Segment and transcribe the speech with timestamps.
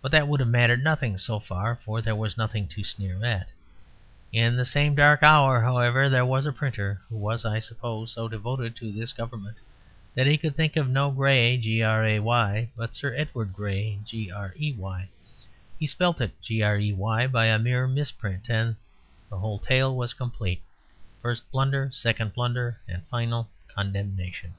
[0.00, 3.50] But that would have mattered nothing so far, for there was nothing to sneer at.
[4.32, 8.28] In the same dark hour, however, there was a printer who was (I suppose) so
[8.28, 9.58] devoted to this Government
[10.14, 11.54] that he could think of no Gray
[12.74, 13.98] but Sir Edward Grey.
[14.08, 18.74] He spelt it "Grey" by a mere misprint, and
[19.28, 20.62] the whole tale was complete:
[21.20, 24.54] first blunder, second blunder, and final condemnation.